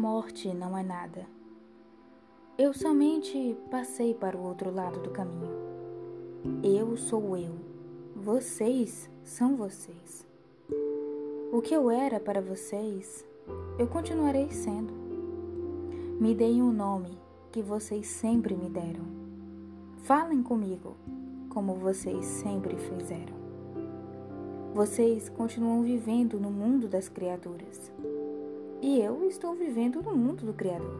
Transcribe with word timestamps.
morte 0.00 0.54
não 0.54 0.78
é 0.78 0.82
nada. 0.82 1.26
Eu 2.56 2.72
somente 2.72 3.54
passei 3.70 4.14
para 4.14 4.34
o 4.34 4.42
outro 4.42 4.74
lado 4.74 4.98
do 5.00 5.10
caminho. 5.10 5.50
Eu 6.62 6.96
sou 6.96 7.36
eu. 7.36 7.52
Vocês 8.16 9.10
são 9.22 9.56
vocês. 9.56 10.26
O 11.52 11.60
que 11.60 11.74
eu 11.74 11.90
era 11.90 12.18
para 12.18 12.40
vocês, 12.40 13.26
eu 13.78 13.86
continuarei 13.86 14.48
sendo. 14.48 14.94
Me 16.18 16.34
deem 16.34 16.62
um 16.62 16.72
nome 16.72 17.18
que 17.52 17.60
vocês 17.60 18.06
sempre 18.06 18.56
me 18.56 18.70
deram. 18.70 19.04
Falem 19.98 20.42
comigo 20.42 20.96
como 21.50 21.74
vocês 21.74 22.24
sempre 22.24 22.74
fizeram. 22.74 23.38
Vocês 24.72 25.28
continuam 25.28 25.82
vivendo 25.82 26.40
no 26.40 26.50
mundo 26.50 26.88
das 26.88 27.06
criaturas 27.06 27.92
e 28.82 28.98
eu 29.00 29.24
estou 29.26 29.54
vivendo 29.54 30.02
no 30.02 30.16
mundo 30.16 30.46
do 30.46 30.54
Criador. 30.54 30.98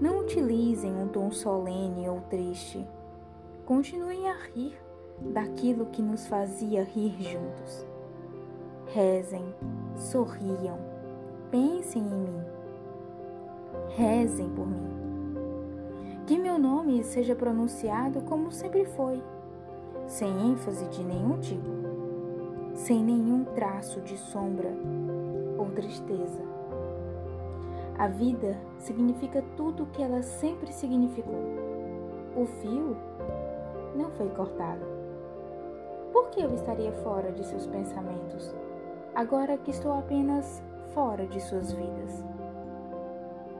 Não 0.00 0.20
utilizem 0.20 0.94
um 0.94 1.08
tom 1.08 1.30
solene 1.30 2.08
ou 2.08 2.20
triste. 2.22 2.86
Continuem 3.66 4.28
a 4.28 4.34
rir 4.34 4.76
daquilo 5.20 5.86
que 5.86 6.00
nos 6.00 6.26
fazia 6.26 6.84
rir 6.84 7.14
juntos. 7.20 7.86
Rezem, 8.86 9.44
sorriam, 9.96 10.78
pensem 11.50 12.02
em 12.02 12.18
mim. 12.18 12.44
Rezem 13.96 14.48
por 14.50 14.66
mim. 14.66 14.92
Que 16.26 16.38
meu 16.38 16.58
nome 16.58 17.02
seja 17.02 17.34
pronunciado 17.34 18.20
como 18.22 18.52
sempre 18.52 18.84
foi, 18.84 19.22
sem 20.06 20.52
ênfase 20.52 20.86
de 20.88 21.02
nenhum 21.02 21.38
tipo, 21.40 21.70
sem 22.74 23.02
nenhum 23.02 23.44
traço 23.44 24.00
de 24.00 24.16
sombra 24.16 24.70
ou 25.58 25.66
tristeza. 25.70 26.51
A 28.02 28.08
vida 28.08 28.58
significa 28.78 29.44
tudo 29.56 29.84
o 29.84 29.86
que 29.86 30.02
ela 30.02 30.24
sempre 30.24 30.72
significou. 30.72 31.38
O 32.36 32.44
fio 32.44 32.96
não 33.94 34.10
foi 34.10 34.28
cortado. 34.30 34.84
Por 36.12 36.30
que 36.30 36.40
eu 36.40 36.52
estaria 36.52 36.90
fora 36.90 37.30
de 37.30 37.46
seus 37.46 37.64
pensamentos, 37.64 38.52
agora 39.14 39.56
que 39.56 39.70
estou 39.70 39.92
apenas 39.92 40.60
fora 40.92 41.28
de 41.28 41.40
suas 41.40 41.70
vidas? 41.70 42.24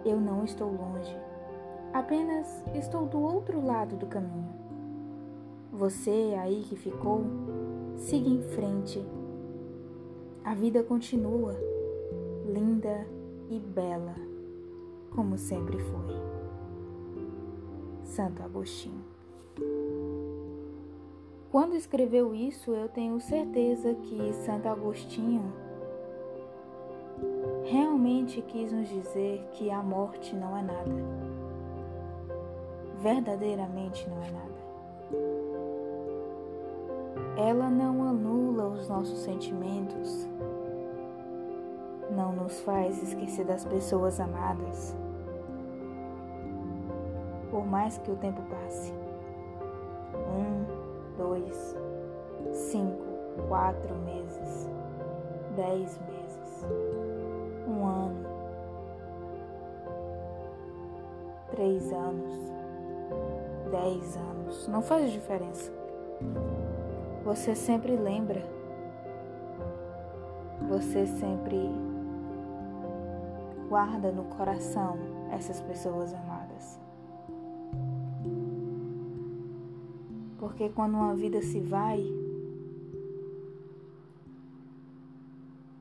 Eu 0.05 0.21
não 0.21 0.43
estou 0.43 0.73
longe, 0.73 1.17
apenas 1.93 2.65
estou 2.75 3.07
do 3.07 3.21
outro 3.21 3.65
lado 3.65 3.95
do 3.95 4.07
caminho. 4.07 4.53
Você 5.73 6.37
aí 6.37 6.65
que 6.69 6.75
ficou, 6.75 7.23
siga 7.97 8.29
em 8.29 8.43
frente. 8.43 9.07
A 10.45 10.53
vida 10.53 10.83
continua, 10.83 11.55
linda 12.45 13.07
e 13.49 13.61
bela, 13.61 14.32
como 15.15 15.37
sempre 15.39 15.79
foi. 15.79 16.23
Santo 18.05 18.43
Agostinho. 18.43 19.03
Quando 21.51 21.75
escreveu 21.75 22.35
isso, 22.35 22.73
eu 22.73 22.89
tenho 22.89 23.21
certeza 23.21 23.95
que 23.95 24.33
Santo 24.33 24.69
Agostinho 24.69 25.53
realmente 27.65 28.41
quis 28.43 28.73
nos 28.73 28.89
dizer 28.89 29.47
que 29.53 29.71
a 29.71 29.83
morte 29.83 30.35
não 30.35 30.57
é 30.57 30.63
nada. 30.63 30.91
Verdadeiramente 33.01 34.09
não 34.09 34.23
é 34.23 34.31
nada. 34.31 34.53
Ela 37.37 37.69
não 37.69 38.03
anula 38.03 38.69
os 38.69 38.89
nossos 38.89 39.19
sentimentos, 39.19 40.27
não 42.13 42.33
nos 42.33 42.61
faz 42.61 43.03
esquecer 43.03 43.45
das 43.45 43.65
pessoas 43.65 44.21
amadas, 44.21 44.95
por 47.51 47.67
mais 47.67 47.99
que 47.99 48.11
o 48.11 48.17
tempo 48.17 48.43
passe. 48.43 48.93
Um, 50.15 51.17
dois, 51.17 51.77
cinco, 52.53 53.05
quatro 53.49 53.95
meses, 53.97 54.71
dez 55.57 55.99
meses, 56.09 56.67
um 57.67 57.85
ano, 57.85 58.27
três 61.51 61.93
anos, 61.93 62.53
dez 63.71 64.17
anos, 64.17 64.69
não 64.69 64.83
faz 64.83 65.11
diferença. 65.11 65.73
Você 67.25 67.55
sempre 67.55 67.97
lembra, 67.97 68.43
você 70.69 71.07
sempre 71.07 71.92
guarda 73.73 74.13
no 74.13 74.25
coração 74.25 74.99
essas 75.31 75.59
pessoas 75.63 76.13
amadas. 76.13 76.79
Porque 80.39 80.69
quando 80.69 80.93
uma 80.93 81.15
vida 81.15 81.41
se 81.41 81.59
vai, 81.59 82.05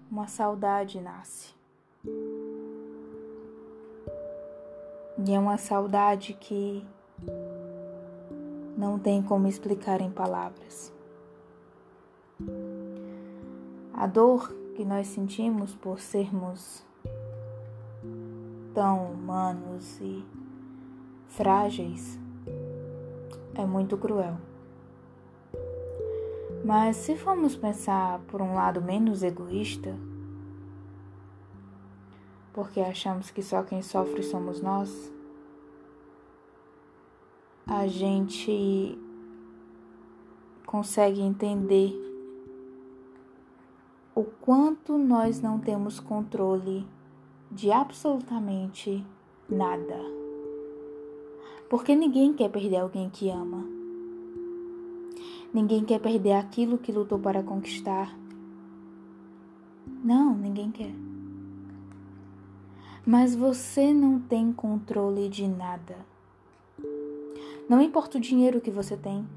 uma 0.09 0.25
saudade 0.25 1.01
nasce. 1.01 1.53
E 5.27 5.33
é 5.33 5.37
uma 5.37 5.57
saudade 5.57 6.33
que 6.35 6.87
não 8.77 8.97
tem 8.97 9.21
como 9.21 9.49
explicar 9.49 9.99
em 9.99 10.09
palavras. 10.09 10.93
A 13.93 14.07
dor 14.07 14.49
que 14.77 14.85
nós 14.85 15.07
sentimos 15.07 15.75
por 15.75 15.99
sermos 15.99 16.89
tão 18.73 19.11
humanos 19.11 19.99
e 20.01 20.25
frágeis 21.27 22.19
é 23.55 23.65
muito 23.65 23.97
cruel. 23.97 24.37
Mas 26.63 26.97
se 26.97 27.15
formos 27.15 27.55
pensar 27.55 28.19
por 28.27 28.41
um 28.41 28.53
lado 28.53 28.81
menos 28.81 29.23
egoísta, 29.23 29.97
porque 32.53 32.79
achamos 32.79 33.31
que 33.31 33.41
só 33.41 33.63
quem 33.63 33.81
sofre 33.81 34.21
somos 34.21 34.61
nós, 34.61 35.11
a 37.65 37.87
gente 37.87 38.97
consegue 40.65 41.21
entender 41.21 41.93
o 44.13 44.23
quanto 44.23 44.97
nós 44.97 45.41
não 45.41 45.59
temos 45.59 45.99
controle 45.99 46.85
de 47.51 47.71
absolutamente 47.71 49.05
nada. 49.49 49.99
Porque 51.69 51.95
ninguém 51.95 52.33
quer 52.33 52.49
perder 52.49 52.77
alguém 52.77 53.09
que 53.09 53.29
ama. 53.29 53.65
Ninguém 55.53 55.83
quer 55.83 55.99
perder 55.99 56.33
aquilo 56.33 56.77
que 56.77 56.91
lutou 56.91 57.19
para 57.19 57.43
conquistar. 57.43 58.17
Não, 60.03 60.33
ninguém 60.33 60.71
quer. 60.71 60.93
Mas 63.05 63.35
você 63.35 63.93
não 63.93 64.19
tem 64.19 64.53
controle 64.53 65.27
de 65.27 65.47
nada. 65.47 65.97
Não 67.67 67.81
importa 67.81 68.17
o 68.17 68.21
dinheiro 68.21 68.61
que 68.61 68.71
você 68.71 68.95
tem. 68.95 69.27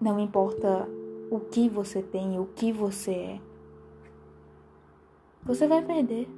Não 0.00 0.18
importa 0.20 0.88
o 1.30 1.40
que 1.40 1.68
você 1.68 2.02
tem, 2.02 2.38
o 2.38 2.46
que 2.46 2.72
você 2.72 3.10
é. 3.10 3.40
Você 5.42 5.66
vai 5.66 5.82
perder. 5.82 6.37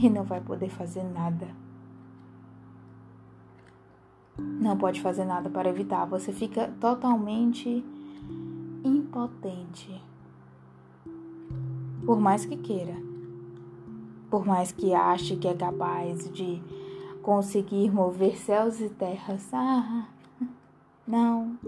E 0.00 0.08
não 0.08 0.24
vai 0.24 0.40
poder 0.40 0.70
fazer 0.70 1.02
nada. 1.04 1.46
Não 4.38 4.76
pode 4.76 5.00
fazer 5.02 5.24
nada 5.24 5.50
para 5.50 5.68
evitar, 5.68 6.06
você 6.06 6.32
fica 6.32 6.72
totalmente 6.80 7.84
impotente. 8.82 10.02
Por 12.06 12.18
mais 12.18 12.46
que 12.46 12.56
queira, 12.56 12.96
por 14.30 14.46
mais 14.46 14.72
que 14.72 14.94
ache 14.94 15.36
que 15.36 15.46
é 15.46 15.54
capaz 15.54 16.30
de 16.30 16.62
conseguir 17.22 17.90
mover 17.90 18.38
céus 18.38 18.80
e 18.80 18.88
terras, 18.88 19.46
ah, 19.52 20.08
não. 21.06 21.58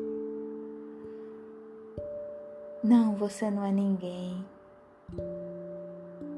Não, 2.83 3.15
você 3.15 3.51
não 3.51 3.65
é 3.65 3.71
ninguém. 3.71 4.43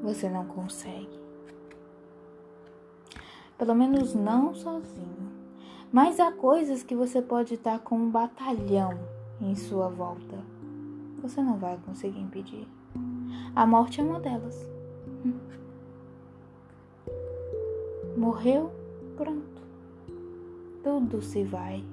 Você 0.03 0.29
não 0.29 0.45
consegue. 0.45 1.24
Pelo 3.57 3.73
menos 3.73 4.13
não 4.13 4.53
sozinho. 4.53 5.31
Mas 5.91 6.19
há 6.19 6.31
coisas 6.31 6.83
que 6.83 6.95
você 6.95 7.21
pode 7.21 7.53
estar 7.53 7.79
com 7.79 7.97
um 7.97 8.09
batalhão 8.09 8.99
em 9.41 9.55
sua 9.55 9.87
volta. 9.87 10.37
Você 11.21 11.41
não 11.41 11.57
vai 11.57 11.77
conseguir 11.85 12.19
impedir. 12.19 12.67
A 13.55 13.65
morte 13.65 14.01
é 14.01 14.03
uma 14.03 14.19
delas. 14.19 14.69
Morreu, 18.17 18.71
pronto. 19.15 19.61
Tudo 20.83 21.21
se 21.21 21.43
vai. 21.43 21.83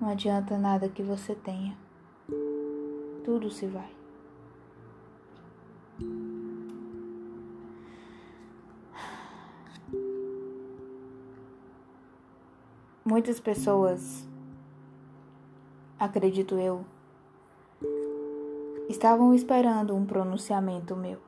Não 0.00 0.08
adianta 0.08 0.58
nada 0.58 0.88
que 0.88 1.02
você 1.02 1.34
tenha. 1.34 1.76
Tudo 3.24 3.50
se 3.50 3.66
vai. 3.66 3.90
Muitas 13.06 13.38
pessoas, 13.38 14.26
acredito 16.00 16.54
eu, 16.54 16.86
estavam 18.88 19.34
esperando 19.34 19.94
um 19.94 20.06
pronunciamento 20.06 20.96
meu. 20.96 21.18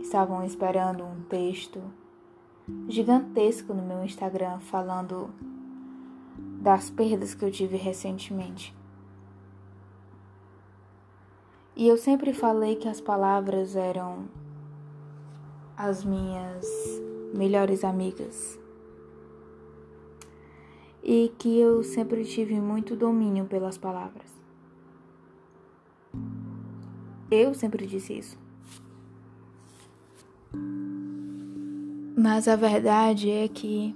Estavam 0.00 0.42
esperando 0.42 1.04
um 1.04 1.22
texto 1.28 1.80
gigantesco 2.88 3.72
no 3.72 3.84
meu 3.84 4.02
Instagram 4.02 4.58
falando 4.58 5.30
das 6.60 6.90
perdas 6.90 7.32
que 7.32 7.44
eu 7.44 7.50
tive 7.52 7.76
recentemente. 7.76 8.74
E 11.76 11.86
eu 11.86 11.96
sempre 11.96 12.32
falei 12.32 12.74
que 12.74 12.88
as 12.88 13.00
palavras 13.00 13.76
eram 13.76 14.24
as 15.76 16.02
minhas 16.02 16.66
melhores 17.32 17.84
amigas 17.84 18.58
e 21.08 21.32
que 21.38 21.56
eu 21.56 21.84
sempre 21.84 22.24
tive 22.24 22.60
muito 22.60 22.96
domínio 22.96 23.44
pelas 23.44 23.78
palavras. 23.78 24.28
Eu 27.30 27.54
sempre 27.54 27.86
disse 27.86 28.18
isso. 28.18 28.36
Mas 32.18 32.48
a 32.48 32.56
verdade 32.56 33.30
é 33.30 33.46
que 33.46 33.94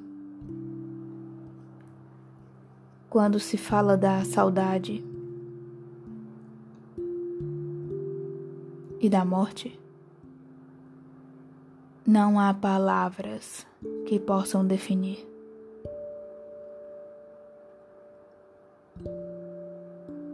quando 3.09 3.41
se 3.41 3.57
fala 3.57 3.97
da 3.97 4.25
saudade 4.25 5.05
e 9.01 9.09
da 9.09 9.25
morte, 9.25 9.77
não 12.07 12.39
há 12.39 12.55
palavras 12.55 13.67
que 14.07 14.21
possam 14.21 14.65
definir. 14.65 15.30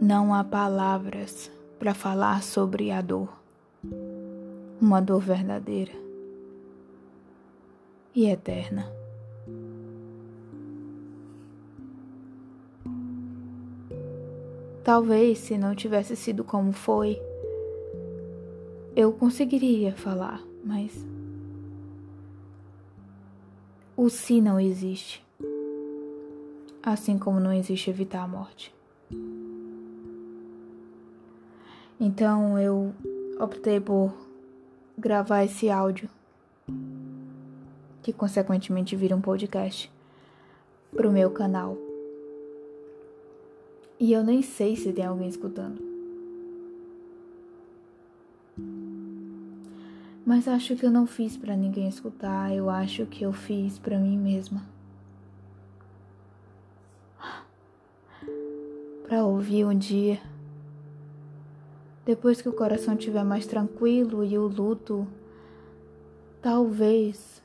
Não 0.09 0.33
há 0.33 0.45
palavras 0.45 1.51
para 1.81 1.93
falar 1.93 2.41
sobre 2.41 2.93
a 2.93 3.01
dor, 3.01 3.29
uma 4.81 5.03
dor 5.03 5.21
verdadeira 5.21 5.91
e 8.15 8.27
eterna. 8.27 8.89
Talvez 14.85 15.39
se 15.39 15.59
não 15.59 15.75
tivesse 15.75 16.15
sido 16.15 16.45
como 16.45 16.73
foi, 16.73 17.21
eu 18.95 19.13
conseguiria 19.13 19.93
falar, 19.93 20.41
mas 20.65 21.05
o 23.97 24.09
se 24.09 24.41
não 24.41 24.61
existe, 24.61 25.27
assim 26.81 27.19
como 27.19 27.41
não 27.41 27.53
existe 27.53 27.91
evitar 27.91 28.23
a 28.23 28.29
morte. 28.29 28.76
Então 31.99 32.59
eu 32.59 32.93
optei 33.41 33.81
por 33.81 34.13
gravar 34.99 35.45
esse 35.45 35.71
áudio, 35.71 36.11
que 38.03 38.13
consequentemente 38.13 38.95
vira 38.95 39.17
um 39.17 39.21
podcast, 39.21 39.91
pro 40.91 41.11
meu 41.11 41.31
canal. 41.31 41.77
E 43.99 44.13
eu 44.13 44.23
nem 44.23 44.43
sei 44.43 44.77
se 44.77 44.93
tem 44.93 45.07
alguém 45.07 45.29
escutando. 45.29 45.83
Mas 50.25 50.47
acho 50.49 50.77
que 50.77 50.85
eu 50.85 50.91
não 50.91 51.07
fiz 51.07 51.37
para 51.37 51.57
ninguém 51.57 51.89
escutar, 51.89 52.55
eu 52.55 52.69
acho 52.69 53.07
que 53.07 53.25
eu 53.25 53.33
fiz 53.33 53.79
para 53.79 53.99
mim 53.99 54.19
mesma. 54.19 54.63
Para 59.09 59.25
ouvir 59.25 59.65
um 59.65 59.79
dia 59.79 60.21
depois 62.07 62.41
que 62.41 62.49
o 62.49 62.53
coração 62.53 62.95
estiver 62.95 63.25
mais 63.25 63.47
tranquilo 63.47 64.23
e 64.23 64.39
o 64.39 64.47
luto 64.47 65.05
talvez 66.41 67.43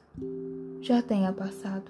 já 0.80 1.02
tenha 1.02 1.34
passado. 1.34 1.90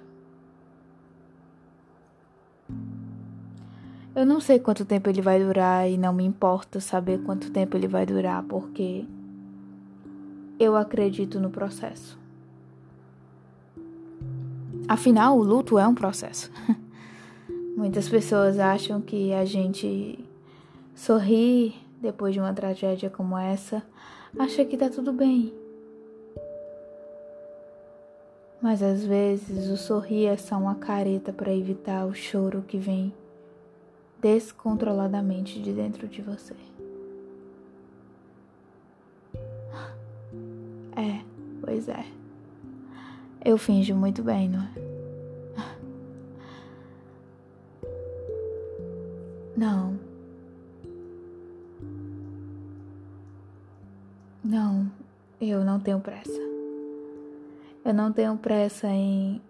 Eu 4.14 4.24
não 4.24 4.40
sei 4.40 4.58
quanto 4.58 4.86
tempo 4.86 5.10
ele 5.10 5.20
vai 5.20 5.38
durar 5.38 5.88
e 5.88 5.98
não 5.98 6.14
me 6.14 6.24
importa 6.24 6.80
saber 6.80 7.22
quanto 7.22 7.50
tempo 7.50 7.76
ele 7.76 7.86
vai 7.86 8.06
durar, 8.06 8.42
porque 8.44 9.04
eu 10.58 10.74
acredito 10.74 11.38
no 11.38 11.50
processo. 11.50 12.18
Afinal, 14.88 15.38
o 15.38 15.42
luto 15.42 15.78
é 15.78 15.86
um 15.86 15.94
processo. 15.94 16.50
Muitas 17.76 18.08
pessoas 18.08 18.58
acham 18.58 19.00
que 19.00 19.32
a 19.32 19.44
gente 19.44 20.18
sorri 20.94 21.74
depois 22.02 22.34
de 22.34 22.40
uma 22.40 22.52
tragédia 22.52 23.08
como 23.08 23.38
essa, 23.38 23.80
acha 24.36 24.64
que 24.64 24.76
tá 24.76 24.90
tudo 24.90 25.12
bem. 25.12 25.54
Mas 28.60 28.82
às 28.82 29.04
vezes 29.04 29.68
o 29.68 29.76
sorrir 29.76 30.26
é 30.26 30.36
só 30.36 30.56
uma 30.56 30.74
careta 30.74 31.32
para 31.32 31.54
evitar 31.54 32.04
o 32.04 32.14
choro 32.14 32.62
que 32.66 32.76
vem 32.76 33.14
descontroladamente 34.20 35.60
de 35.60 35.72
dentro 35.72 36.08
de 36.08 36.20
você. 36.22 36.54
É, 40.94 41.24
pois 41.60 41.88
é. 41.88 42.04
Eu 43.44 43.56
finjo 43.58 43.94
muito 43.94 44.22
bem, 44.22 44.48
não 44.48 44.60
é? 44.60 44.70
Não. 49.56 50.11
Não, 54.52 54.92
eu 55.40 55.64
não 55.64 55.80
tenho 55.80 55.98
pressa. 55.98 56.38
Eu 57.82 57.94
não 57.94 58.12
tenho 58.12 58.36
pressa 58.36 58.86
em. 58.86 59.40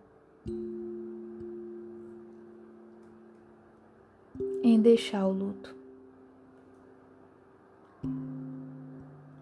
em 4.63 4.81
deixar 4.81 5.27
o 5.27 5.33
luto. 5.33 5.75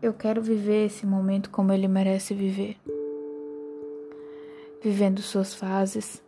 Eu 0.00 0.14
quero 0.14 0.40
viver 0.40 0.86
esse 0.86 1.04
momento 1.04 1.50
como 1.50 1.74
ele 1.74 1.86
merece 1.86 2.32
viver. 2.32 2.78
Vivendo 4.82 5.20
suas 5.20 5.52
fases, 5.52 6.22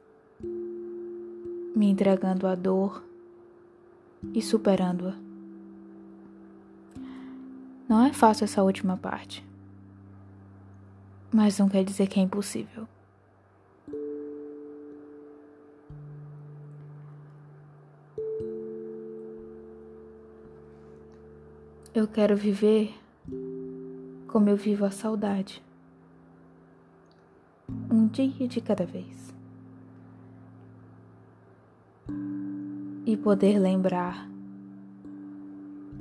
me 1.75 1.89
entregando 1.89 2.47
à 2.47 2.55
dor 2.55 3.03
e 4.35 4.43
superando-a. 4.43 5.32
Não 7.93 8.07
é 8.07 8.11
fácil 8.11 8.45
essa 8.45 8.63
última 8.63 8.97
parte. 8.97 9.47
Mas 11.31 11.59
não 11.59 11.69
quer 11.69 11.85
dizer 11.85 12.07
que 12.09 12.19
é 12.19 12.23
impossível. 12.23 12.89
Eu 21.95 22.09
quero 22.09 22.35
viver 22.35 22.99
como 24.27 24.49
eu 24.49 24.57
vivo 24.57 24.87
a 24.87 24.91
saudade. 24.91 25.63
Um 27.91 28.07
dia 28.07 28.49
de 28.49 28.63
cada 28.63 28.87
vez. 28.87 29.35
E 33.05 33.19
poder 33.19 33.59
lembrar 33.59 34.27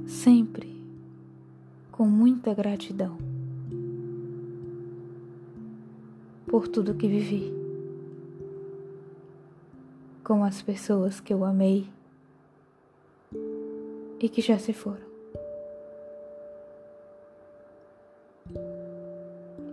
sempre 0.05 0.80
com 2.01 2.08
muita 2.08 2.51
gratidão 2.51 3.15
por 6.48 6.67
tudo 6.67 6.96
que 6.96 7.08
vivi, 7.08 7.53
com 10.24 10.43
as 10.43 10.63
pessoas 10.63 11.20
que 11.20 11.31
eu 11.31 11.46
amei 11.46 11.88
e 14.20 14.27
que 14.27 14.41
já 14.41 14.58
se 14.58 14.74
foram. 14.74 15.05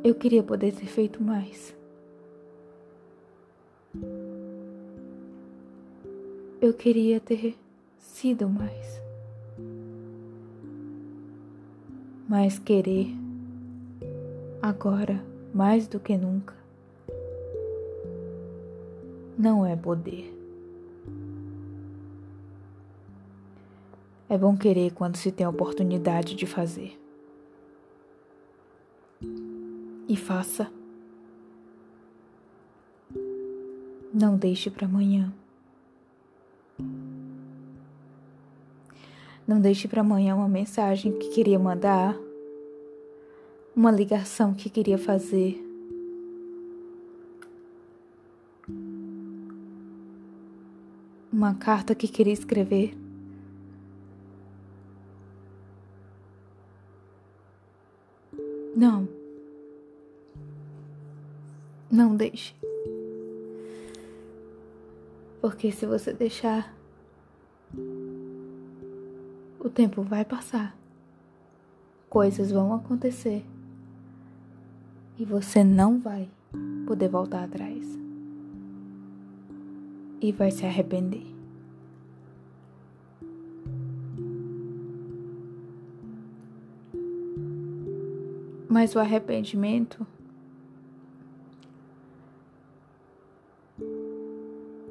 Eu 0.04 0.14
queria 0.14 0.42
poder 0.42 0.74
ter 0.74 0.84
feito 0.84 1.22
mais. 1.22 1.74
Eu 6.60 6.74
queria 6.74 7.20
ter 7.20 7.56
sido 7.98 8.46
mais. 8.50 9.07
Mas 12.28 12.58
querer, 12.58 13.08
agora 14.60 15.24
mais 15.54 15.88
do 15.88 15.98
que 15.98 16.14
nunca, 16.14 16.54
não 19.38 19.64
é 19.64 19.74
poder. 19.74 20.34
É 24.28 24.36
bom 24.36 24.54
querer 24.58 24.92
quando 24.92 25.16
se 25.16 25.32
tem 25.32 25.46
a 25.46 25.50
oportunidade 25.50 26.34
de 26.34 26.44
fazer. 26.44 27.00
E 30.06 30.16
faça. 30.16 30.70
Não 34.12 34.36
deixe 34.36 34.70
para 34.70 34.86
amanhã. 34.86 35.32
Não 39.48 39.58
deixe 39.58 39.88
para 39.88 40.02
amanhã 40.02 40.34
uma 40.36 40.46
mensagem 40.46 41.10
que 41.10 41.30
queria 41.30 41.58
mandar, 41.58 42.14
uma 43.74 43.90
ligação 43.90 44.52
que 44.52 44.68
queria 44.68 44.98
fazer. 44.98 45.58
Uma 51.32 51.54
carta 51.54 51.94
que 51.94 52.06
queria 52.06 52.34
escrever. 52.34 52.94
Não. 58.76 59.08
Não 61.90 62.14
deixe. 62.14 62.54
Porque 65.40 65.72
se 65.72 65.86
você 65.86 66.12
deixar, 66.12 66.77
o 69.60 69.68
tempo 69.68 70.02
vai 70.02 70.24
passar, 70.24 70.76
coisas 72.08 72.50
vão 72.50 72.72
acontecer. 72.74 73.44
E 75.18 75.24
você 75.24 75.64
não 75.64 75.98
vai 75.98 76.28
poder 76.86 77.08
voltar 77.08 77.44
atrás. 77.44 77.84
E 80.20 80.30
vai 80.30 80.50
se 80.50 80.64
arrepender. 80.64 81.26
Mas 88.68 88.94
o 88.94 89.00
arrependimento 89.00 90.06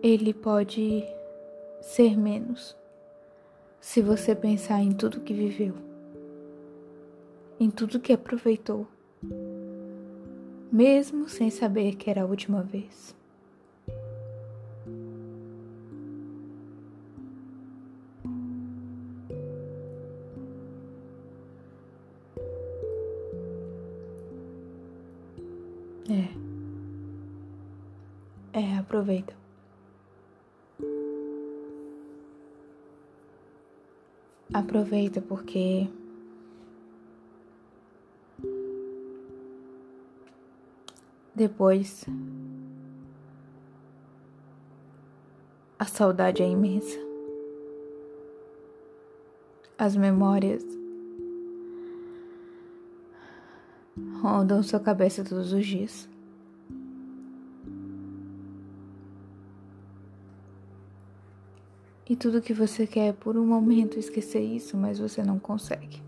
ele 0.02 0.34
pode 0.34 1.04
ser 1.82 2.18
menos 2.18 2.76
se 3.80 4.02
você 4.02 4.36
pensar 4.36 4.82
em 4.82 4.92
tudo 4.92 5.22
que 5.22 5.34
viveu, 5.34 5.74
em 7.60 7.70
tudo 7.70 8.00
que 8.00 8.14
aproveitou, 8.14 8.88
mesmo 10.72 11.30
sem 11.30 11.50
saber 11.50 11.96
que 11.96 12.10
era 12.10 12.24
a 12.24 12.26
última 12.26 12.62
vez. 12.62 13.16
É. 26.10 26.28
É, 28.60 28.78
aproveita. 28.78 29.34
Aproveita 34.58 35.22
porque 35.22 35.88
depois 41.36 42.04
a 45.78 45.86
saudade 45.86 46.42
é 46.42 46.48
imensa. 46.48 46.98
As 49.78 49.96
memórias 49.96 50.66
rondam 54.20 54.64
sua 54.64 54.80
cabeça 54.80 55.24
todos 55.24 55.54
os 55.54 55.68
dias. 55.68 56.10
E 62.10 62.16
tudo 62.16 62.42
que 62.42 62.54
você 62.54 62.88
quer 62.88 63.08
é 63.08 63.14
por 63.14 63.36
um 63.36 63.46
momento 63.46 64.00
esquecer 64.00 64.42
isso, 64.42 64.78
mas 64.78 64.98
você 64.98 65.22
não 65.22 65.38
consegue. 65.38 66.02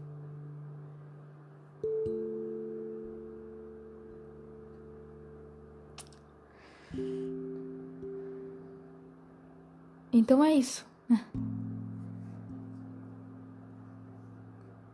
Então 10.12 10.44
é 10.44 10.54
isso. 10.54 10.86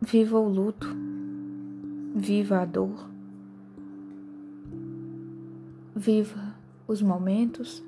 Viva 0.00 0.38
o 0.38 0.48
luto, 0.48 0.86
viva 2.14 2.60
a 2.60 2.64
dor, 2.64 3.10
viva 5.94 6.54
os 6.86 7.02
momentos 7.02 7.82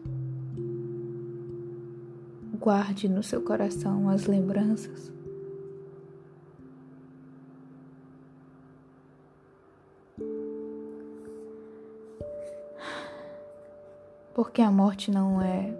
Guarde 2.69 3.09
no 3.09 3.23
seu 3.23 3.41
coração 3.41 4.11
as 4.11 4.27
lembranças. 4.27 5.11
Porque 14.35 14.61
a 14.61 14.71
morte 14.71 15.11
não 15.11 15.41
é. 15.41 15.75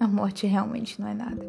A 0.00 0.08
morte 0.08 0.46
realmente 0.46 0.98
não 0.98 1.08
é 1.08 1.12
nada. 1.12 1.44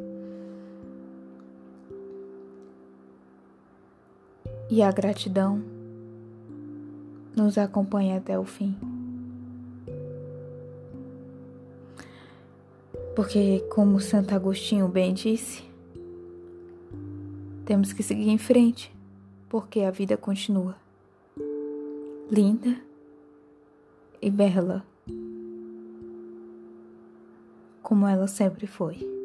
E 4.69 4.83
a 4.83 4.91
gratidão 4.91 5.63
nos 7.37 7.57
acompanha 7.57 8.17
até 8.17 8.37
o 8.37 8.43
fim. 8.43 8.94
Porque, 13.15 13.63
como 13.69 13.99
Santo 14.01 14.35
Agostinho 14.35 14.87
bem 14.89 15.13
disse, 15.13 15.63
temos 17.65 17.93
que 17.93 18.03
seguir 18.03 18.29
em 18.29 18.37
frente, 18.37 18.93
porque 19.47 19.81
a 19.81 19.91
vida 19.91 20.17
continua 20.17 20.75
linda 22.29 22.75
e 24.21 24.29
bela, 24.29 24.85
como 27.81 28.07
ela 28.07 28.27
sempre 28.27 28.67
foi. 28.67 29.24